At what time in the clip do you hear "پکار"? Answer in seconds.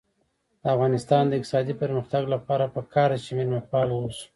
2.75-3.09